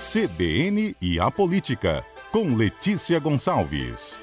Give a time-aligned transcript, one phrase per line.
[0.00, 4.18] CBN e a Política, com Letícia Gonçalves.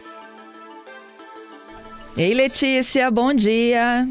[2.17, 4.10] Ei, Letícia, bom dia.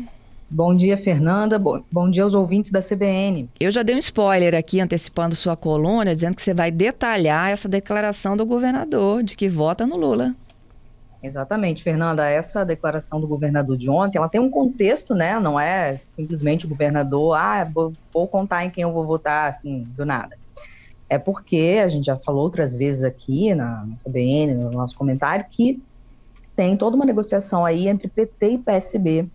[0.48, 1.58] Bom dia, Fernanda.
[1.58, 3.50] Bom, bom dia aos ouvintes da CBN.
[3.58, 7.68] Eu já dei um spoiler aqui, antecipando sua coluna, dizendo que você vai detalhar essa
[7.68, 10.36] declaração do governador de que vota no Lula.
[11.20, 12.28] Exatamente, Fernanda.
[12.28, 15.40] Essa declaração do governador de ontem, ela tem um contexto, né?
[15.40, 19.82] Não é simplesmente o governador, ah, vou, vou contar em quem eu vou votar, assim,
[19.96, 20.36] do nada
[21.08, 25.44] é porque a gente já falou outras vezes aqui na, na CBN, no nosso comentário,
[25.50, 25.82] que
[26.54, 29.28] tem toda uma negociação aí entre PT e PSB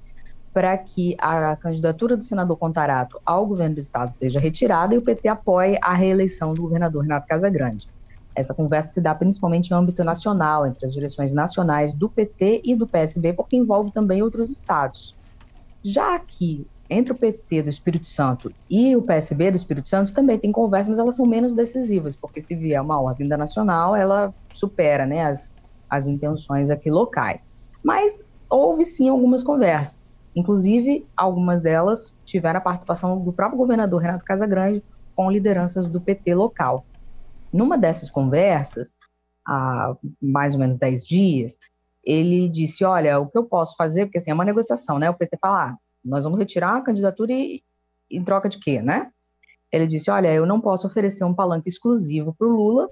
[0.54, 5.02] para que a candidatura do senador Contarato ao governo do estado seja retirada e o
[5.02, 7.88] PT apoie a reeleição do governador Renato Casagrande.
[8.36, 12.76] Essa conversa se dá principalmente em âmbito nacional, entre as direções nacionais do PT e
[12.76, 15.16] do PSB, porque envolve também outros estados.
[15.84, 20.38] Já que entre o PT do Espírito Santo e o PSB do Espírito Santo também
[20.38, 24.34] tem conversas, mas elas são menos decisivas, porque se vier uma ordem da nacional, ela
[24.54, 25.54] supera né, as,
[25.90, 27.48] as intenções aqui locais.
[27.82, 30.06] Mas houve sim algumas conversas.
[30.36, 34.84] Inclusive, algumas delas tiveram a participação do próprio governador Renato Casagrande
[35.16, 36.86] com lideranças do PT local.
[37.54, 38.94] Numa dessas conversas,
[39.48, 41.58] há mais ou menos 10 dias,
[42.04, 45.10] ele disse: Olha, o que eu posso fazer, porque assim, é uma negociação, né?
[45.10, 47.62] O PT fala, ah, nós vamos retirar a candidatura e,
[48.10, 49.12] em troca de quê, né?
[49.72, 52.90] Ele disse, olha, eu não posso oferecer um palanque exclusivo para o Lula,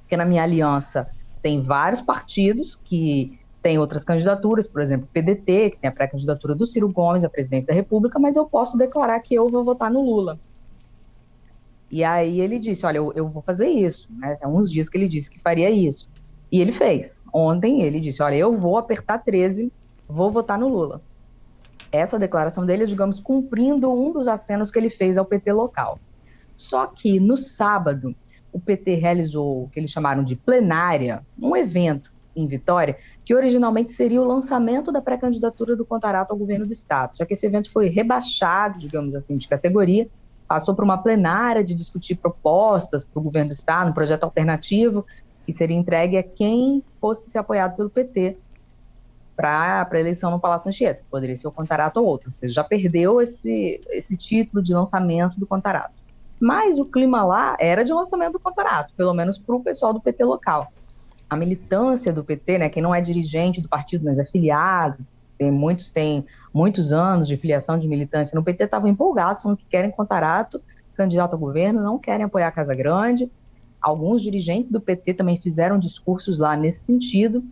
[0.00, 1.08] porque na minha aliança
[1.42, 6.54] tem vários partidos que têm outras candidaturas, por exemplo, o PDT, que tem a pré-candidatura
[6.54, 9.90] do Ciro Gomes à presidência da República, mas eu posso declarar que eu vou votar
[9.90, 10.38] no Lula.
[11.90, 14.38] E aí ele disse, olha, eu, eu vou fazer isso, né?
[14.40, 16.08] Há uns dias que ele disse que faria isso.
[16.52, 17.20] E ele fez.
[17.32, 19.72] Ontem ele disse, olha, eu vou apertar 13,
[20.06, 21.02] vou votar no Lula
[21.92, 25.98] essa declaração dele, digamos, cumprindo um dos acenos que ele fez ao PT local.
[26.56, 28.14] Só que no sábado,
[28.52, 33.92] o PT realizou o que eles chamaram de plenária, um evento em Vitória, que originalmente
[33.92, 37.16] seria o lançamento da pré-candidatura do Contarato ao governo do Estado.
[37.16, 40.08] Só que esse evento foi rebaixado, digamos assim, de categoria,
[40.46, 45.06] passou para uma plenária de discutir propostas para o governo do Estado, um projeto alternativo,
[45.46, 48.36] que seria entregue a quem fosse ser apoiado pelo PT
[49.40, 51.02] para a eleição no Palácio Anchieta.
[51.10, 52.30] Poderia ser o Contarato ou outro.
[52.30, 55.94] Você já perdeu esse, esse título de lançamento do Contarato.
[56.38, 60.00] Mas o clima lá era de lançamento do Contarato, pelo menos para o pessoal do
[60.00, 60.72] PT local.
[61.28, 64.98] A militância do PT, né, quem não é dirigente do partido, mas é filiado,
[65.38, 69.64] tem muitos têm muitos anos de filiação de militância no PT, estavam empolgados, falando que
[69.66, 70.60] querem Contarato,
[70.94, 73.30] candidato ao governo, não querem apoiar a Casa Grande.
[73.80, 77.42] Alguns dirigentes do PT também fizeram discursos lá nesse sentido.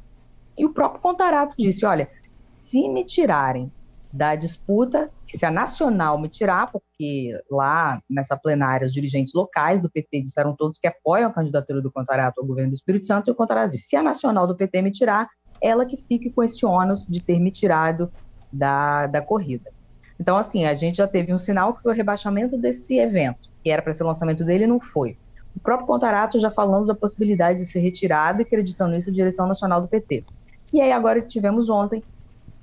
[0.58, 2.10] E o próprio Contarato disse: olha,
[2.52, 3.72] se me tirarem
[4.12, 9.91] da disputa, se a Nacional me tirar, porque lá nessa plenária os dirigentes locais do
[9.91, 13.32] PT disseram todos que apoiam a candidatura do Contarato ao governo do Espírito Santo, e
[13.32, 15.28] o Contarato disse: se a Nacional do PT me tirar,
[15.62, 18.10] ela que fique com esse ônus de ter me tirado
[18.52, 19.70] da, da corrida.
[20.19, 23.70] Então, assim, a gente já teve um sinal que foi o rebaixamento desse evento, que
[23.70, 25.16] era para ser o lançamento dele, não foi.
[25.54, 29.46] O próprio Contarato já falando da possibilidade de ser retirado e acreditando nisso a direção
[29.46, 30.25] nacional do PT.
[30.72, 32.02] E aí agora tivemos ontem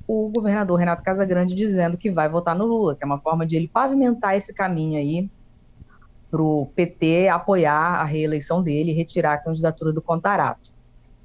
[0.07, 3.55] o governador Renato Casagrande dizendo que vai votar no Lula, que é uma forma de
[3.55, 5.29] ele pavimentar esse caminho aí
[6.29, 10.75] para o PT apoiar a reeleição dele e retirar a candidatura do Contarato.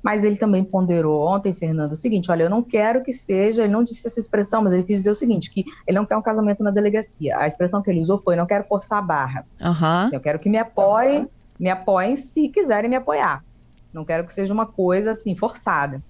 [0.03, 3.73] Mas ele também ponderou ontem, Fernando, o seguinte: olha, eu não quero que seja, ele
[3.73, 6.23] não disse essa expressão, mas ele quis dizer o seguinte: que ele não quer um
[6.23, 7.37] casamento na delegacia.
[7.37, 9.45] A expressão que ele usou foi: não quero forçar a barra.
[9.61, 10.11] Uhum.
[10.13, 13.45] Eu quero que me apoiem, me apoiem se quiserem me apoiar.
[13.93, 16.03] Não quero que seja uma coisa assim, forçada.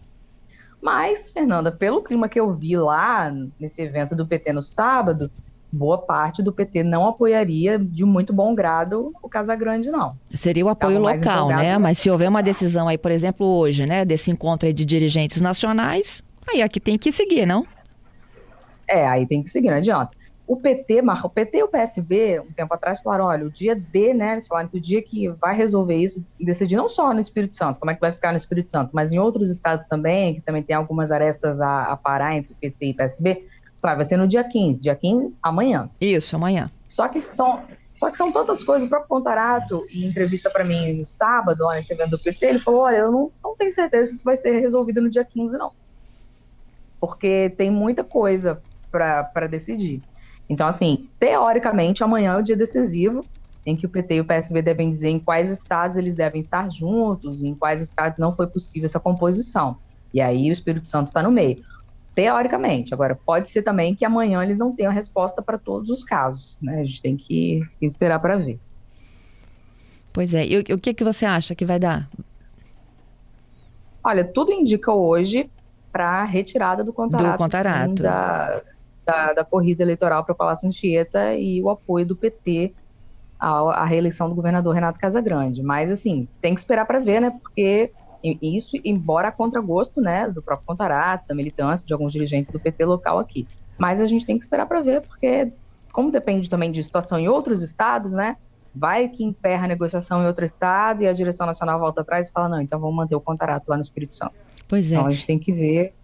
[0.81, 5.31] Mas, Fernanda, pelo clima que eu vi lá nesse evento do PT no sábado,
[5.71, 10.17] boa parte do PT não apoiaria de muito bom grado o Casagrande, não.
[10.31, 11.79] Seria o apoio local, né?
[11.79, 15.41] Mas se houver uma decisão aí, por exemplo, hoje, né, desse encontro aí de dirigentes
[15.41, 17.67] nacionais, aí aqui tem que seguir, não?
[18.89, 20.20] É, aí tem que seguir, não adianta
[20.51, 24.13] o PT, o PT e o PSB, um tempo atrás, falaram: olha, o dia D,
[24.13, 24.33] né?
[24.33, 27.79] Eles falaram que o dia que vai resolver isso, decidir não só no Espírito Santo,
[27.79, 30.61] como é que vai ficar no Espírito Santo, mas em outros estados também, que também
[30.61, 33.47] tem algumas arestas a, a parar entre PT e PSB,
[33.81, 34.81] claro, vai ser no dia 15.
[34.81, 35.89] Dia 15, amanhã.
[36.01, 36.69] Isso, amanhã.
[36.89, 37.63] Só que são.
[37.95, 38.87] Só que são tantas coisas.
[38.87, 42.59] O próprio Contarato, em entrevista para mim no sábado, lá nesse evento do PT, ele
[42.59, 45.57] falou: olha, eu não, não tenho certeza se isso vai ser resolvido no dia 15,
[45.57, 45.71] não.
[46.99, 48.61] Porque tem muita coisa
[48.91, 50.01] para decidir.
[50.51, 53.25] Então, assim, teoricamente, amanhã é o dia decisivo
[53.65, 56.69] em que o PT e o PSB devem dizer em quais estados eles devem estar
[56.69, 59.77] juntos, em quais estados não foi possível essa composição.
[60.13, 61.63] E aí o Espírito Santo está no meio.
[62.17, 62.93] Teoricamente.
[62.93, 66.59] Agora, pode ser também que amanhã eles não tenham resposta para todos os casos.
[66.61, 66.81] Né?
[66.81, 68.59] A gente tem que esperar para ver.
[70.13, 70.45] Pois é.
[70.45, 72.11] E o, que, que você acha que vai dar?
[74.03, 75.49] Olha, tudo indica hoje
[75.93, 78.03] para retirada do contrato, do contrato.
[78.03, 78.63] Da,
[79.11, 82.73] da, da, corrida eleitoral para o Palácio Anchieta e o apoio do PT
[83.39, 85.63] à, à, reeleição do governador Renato Casagrande.
[85.63, 87.31] Mas, assim, tem que esperar para ver, né?
[87.43, 87.91] Porque
[88.23, 92.85] isso, embora a contragosto, né, do próprio Contarato, da militância, de alguns dirigentes do PT
[92.85, 93.47] local aqui.
[93.79, 95.51] Mas a gente tem que esperar para ver, porque
[95.93, 98.37] como depende também de situação em outros estados, né?
[98.75, 102.31] Vai que emperra a negociação em outro estado e a direção nacional volta atrás e
[102.31, 104.35] fala, não, então vamos manter o contrato lá no Espírito Santo.
[104.69, 104.95] Pois é.
[104.95, 105.95] Então a gente tem que ver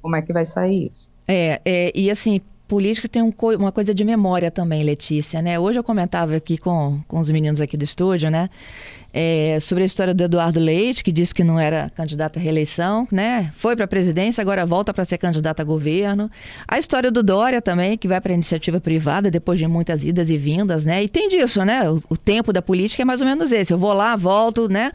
[0.00, 1.10] como é que vai sair isso.
[1.26, 2.40] É, é e assim,
[2.74, 5.60] político tem um co uma coisa de memória também, Letícia, né?
[5.60, 8.50] Hoje eu comentava aqui com, com os meninos aqui do estúdio, né?
[9.12, 13.06] É, sobre a história do Eduardo Leite, que disse que não era candidato à reeleição,
[13.12, 13.52] né?
[13.58, 16.28] Foi para a presidência, agora volta para ser candidato a governo.
[16.66, 20.28] A história do Dória também, que vai para a iniciativa privada depois de muitas idas
[20.28, 21.04] e vindas, né?
[21.04, 21.88] E tem disso, né?
[21.88, 23.72] O, o tempo da política é mais ou menos esse.
[23.72, 24.90] Eu vou lá, volto, né?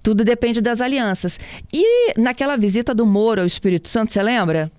[0.00, 1.40] Tudo depende das alianças.
[1.74, 4.70] E naquela visita do Moro ao Espírito Santo, você lembra?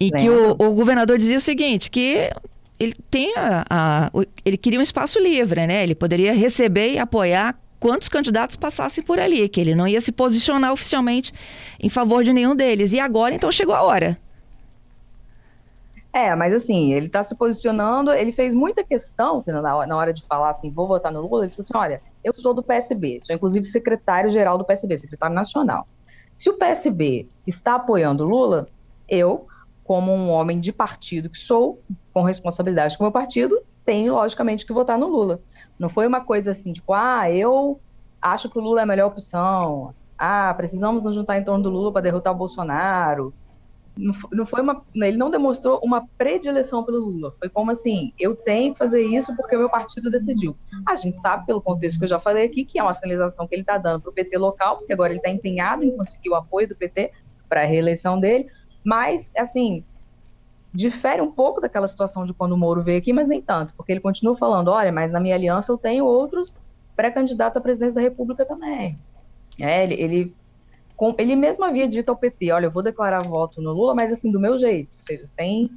[0.00, 2.30] E que o, o, governador dizia o seguinte, que
[2.78, 4.10] ele tem a, a,
[4.44, 5.82] ele queria um espaço livre, né?
[5.82, 10.12] Ele poderia receber e apoiar quantos candidatos passassem por ali, que ele não ia se
[10.12, 11.32] posicionar oficialmente
[11.80, 12.92] em favor de nenhum deles.
[12.92, 14.18] E agora, então, chegou a hora.
[16.12, 20.50] É, mas assim, ele está se posicionando, ele fez muita questão na hora de falar
[20.50, 23.66] assim, vou votar no Lula, ele falou assim, olha, eu sou do PSB, sou inclusive
[23.66, 25.86] secretário-geral do PSB, secretário nacional.
[26.36, 28.68] Se o PSB está apoiando Lula,
[29.08, 29.46] eu
[29.88, 31.82] como um homem de partido que sou,
[32.12, 35.40] com responsabilidade com o meu partido, tenho, logicamente, que votar no Lula.
[35.78, 37.80] Não foi uma coisa assim, tipo, ah, eu
[38.20, 41.70] acho que o Lula é a melhor opção, ah, precisamos nos juntar em torno do
[41.70, 43.32] Lula para derrotar o Bolsonaro.
[44.30, 47.34] Não foi uma, ele não demonstrou uma predileção pelo Lula.
[47.38, 50.54] Foi como assim, eu tenho que fazer isso porque o meu partido decidiu.
[50.86, 53.54] A gente sabe, pelo contexto que eu já falei aqui, que é uma sinalização que
[53.54, 56.34] ele está dando para o PT local, porque agora ele está empenhado em conseguir o
[56.34, 57.10] apoio do PT
[57.48, 58.50] para a reeleição dele.
[58.88, 59.84] Mas, assim,
[60.72, 63.92] difere um pouco daquela situação de quando o Moro veio aqui, mas nem tanto, porque
[63.92, 66.54] ele continua falando: olha, mas na minha aliança eu tenho outros
[66.96, 68.98] pré-candidatos à presidência da República também.
[69.60, 70.34] É, ele, ele,
[70.96, 74.10] com, ele mesmo havia dito ao PT: olha, eu vou declarar voto no Lula, mas
[74.10, 75.70] assim, do meu jeito, ou seja, sem,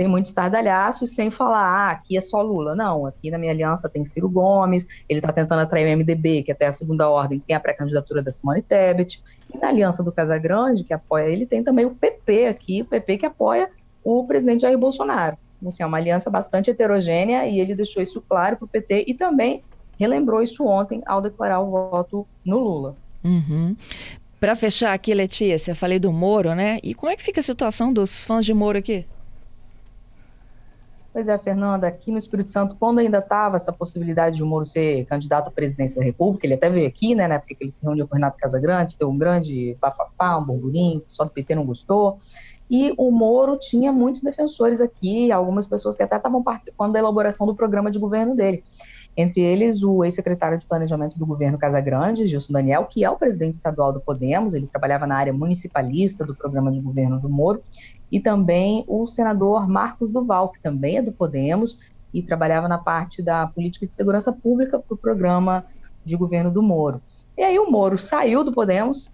[0.00, 2.74] sem muito estardalhaço e sem falar, ah, aqui é só Lula.
[2.74, 6.50] Não, aqui na minha aliança tem Ciro Gomes, ele está tentando atrair o MDB, que
[6.50, 9.22] até a segunda ordem tem a pré-candidatura da Simone Tebet.
[9.52, 13.18] E na aliança do Casagrande, que apoia ele, tem também o PP aqui, o PP
[13.18, 13.68] que apoia
[14.02, 15.36] o presidente Jair Bolsonaro.
[15.66, 19.12] Assim, é uma aliança bastante heterogênea e ele deixou isso claro para o PT e
[19.12, 19.62] também
[19.98, 22.96] relembrou isso ontem ao declarar o voto no Lula.
[23.22, 23.76] Uhum.
[24.40, 26.78] Para fechar aqui, Letícia, falei do Moro, né?
[26.82, 29.04] E como é que fica a situação dos fãs de Moro aqui?
[31.12, 34.64] Pois é, Fernanda, aqui no Espírito Santo, quando ainda estava essa possibilidade de o Moro
[34.64, 37.72] ser candidato à presidência da República, ele até veio aqui, né, na época que ele
[37.72, 41.32] se reuniu com o Renato Casagrande, deu um grande bafafá, um burburinho, o pessoal do
[41.32, 42.16] PT não gostou,
[42.70, 47.44] e o Moro tinha muitos defensores aqui, algumas pessoas que até estavam participando da elaboração
[47.44, 48.62] do programa de governo dele.
[49.16, 53.54] Entre eles, o ex-secretário de Planejamento do governo Casagrande, Gilson Daniel, que é o presidente
[53.54, 57.62] estadual do Podemos, ele trabalhava na área municipalista do programa de governo do Moro,
[58.10, 61.78] e também o senador Marcos Duval, que também é do Podemos
[62.12, 65.64] e trabalhava na parte da política de segurança pública para o programa
[66.04, 67.00] de governo do Moro.
[67.36, 69.12] E aí o Moro saiu do Podemos,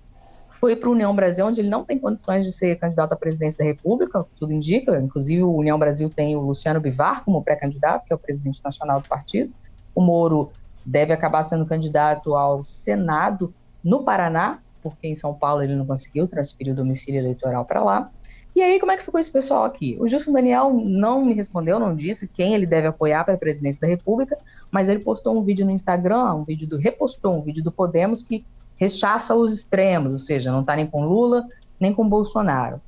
[0.60, 3.58] foi para o União Brasil, onde ele não tem condições de ser candidato à presidência
[3.58, 4.98] da República, tudo indica.
[4.98, 9.00] Inclusive, o União Brasil tem o Luciano Bivar como pré-candidato, que é o presidente nacional
[9.00, 9.52] do partido.
[9.96, 10.52] O Moro
[10.84, 16.28] deve acabar sendo candidato ao Senado no Paraná, porque em São Paulo ele não conseguiu
[16.28, 18.10] transferir o domicílio eleitoral para lá.
[18.54, 19.96] E aí, como é que ficou esse pessoal aqui?
[19.98, 23.80] O Gilson Daniel não me respondeu, não disse quem ele deve apoiar para a presidência
[23.80, 24.38] da República,
[24.70, 28.22] mas ele postou um vídeo no Instagram, um vídeo do repostou um vídeo do Podemos
[28.22, 28.44] que
[28.76, 31.44] rechaça os extremos, ou seja, não está nem com Lula
[31.78, 32.80] nem com Bolsonaro.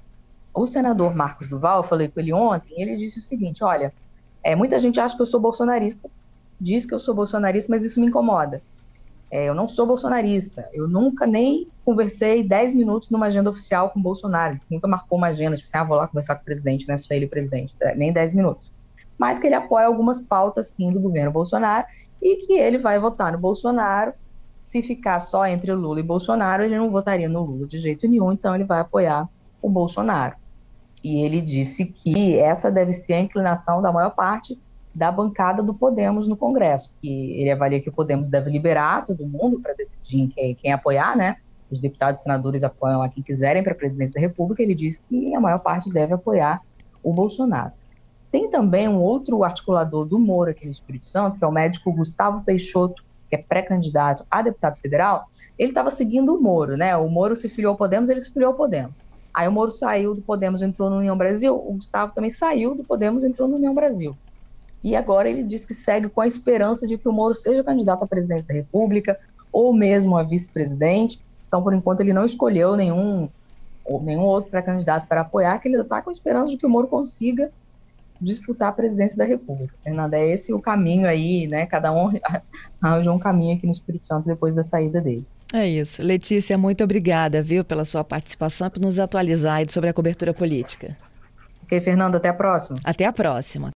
[0.55, 3.93] O senador Marcos Duval, eu falei com ele ontem, ele disse o seguinte: olha,
[4.43, 6.11] é, muita gente acha que eu sou bolsonarista,
[6.61, 8.63] diz que eu sou bolsonarista, mas isso me incomoda.
[9.31, 10.69] É, eu não sou bolsonarista.
[10.73, 14.55] Eu nunca nem conversei 10 minutos numa agenda oficial com o Bolsonaro.
[14.55, 16.95] Ele nunca marcou uma agenda, tipo assim, ah, vou lá conversar com o presidente, não
[16.95, 18.73] é só ele o presidente, é, nem 10 minutos.
[19.19, 21.87] Mas que ele apoia algumas pautas, sim, do governo Bolsonaro
[22.23, 24.13] e que ele vai votar no Bolsonaro.
[24.63, 28.33] Se ficar só entre Lula e Bolsonaro, ele não votaria no Lula de jeito nenhum,
[28.33, 29.29] então ele vai apoiar
[29.63, 30.37] o Bolsonaro.
[31.03, 34.59] E ele disse que essa deve ser a inclinação da maior parte
[34.95, 39.27] da bancada do Podemos no Congresso, que ele avalia que o Podemos deve liberar todo
[39.27, 41.37] mundo para decidir quem, quem, apoiar, né?
[41.71, 45.03] Os deputados e senadores apoiam lá quem quiserem para a presidência da República, ele diz
[45.09, 46.61] que a maior parte deve apoiar
[47.03, 47.73] o Bolsonaro.
[48.31, 51.93] Tem também um outro articulador do Moro aqui no Espírito Santo, que é o médico
[51.93, 55.27] Gustavo Peixoto, que é pré-candidato a deputado federal,
[55.59, 56.97] ele estava seguindo o Moro, né?
[56.97, 59.05] O Moro se filiou ao Podemos, ele se filiou ao Podemos.
[59.35, 62.85] Aí o Moro saiu do Podemos, entrou no União Brasil, o Gustavo também saiu do
[62.85, 64.13] Podemos, entrou no União Brasil.
[64.83, 68.03] E agora ele diz que segue com a esperança de que o Moro seja candidato
[68.03, 69.19] à presidência da República
[69.53, 71.21] ou mesmo a vice-presidente.
[71.47, 73.29] Então, por enquanto, ele não escolheu nenhum,
[74.03, 76.87] nenhum outro pré-candidato para apoiar, que ele está com a esperança de que o Moro
[76.87, 77.51] consiga
[78.21, 79.75] disputar a presidência da República.
[79.83, 81.67] Fernanda, é esse o caminho aí, né?
[81.67, 82.13] Cada um
[82.83, 85.25] arranjou um caminho aqui no Espírito Santo depois da saída dele.
[85.53, 86.03] É isso.
[86.03, 90.97] Letícia, muito obrigada, viu, pela sua participação, por nos atualizar sobre a cobertura política.
[91.63, 92.79] Ok, Fernanda, até a próxima.
[92.85, 93.67] Até a próxima.